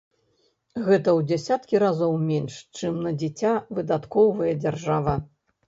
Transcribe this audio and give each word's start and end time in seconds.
Гэта 0.87 1.09
ў 1.17 1.19
дзесяткі 1.31 1.75
разоў 1.83 2.17
менш, 2.31 2.57
чым 2.79 2.99
на 3.05 3.13
дзіця 3.21 3.55
выдаткоўвае 3.77 4.53
дзяржава. 4.67 5.19